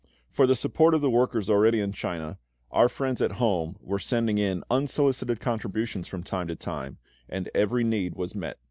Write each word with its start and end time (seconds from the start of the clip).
For 0.31 0.47
the 0.47 0.55
support 0.55 0.95
of 0.95 1.01
the 1.01 1.11
workers 1.11 1.47
already 1.47 1.79
in 1.79 1.91
China, 1.93 2.39
our 2.71 2.89
friends 2.89 3.21
at 3.21 3.33
home 3.33 3.77
were 3.81 3.99
sending 3.99 4.39
in 4.39 4.63
unsolicited 4.71 5.39
contributions 5.39 6.07
from 6.07 6.23
time 6.23 6.47
to 6.47 6.55
time, 6.55 6.97
and 7.29 7.51
every 7.53 7.83
need 7.83 8.15
was 8.15 8.33
met. 8.33 8.57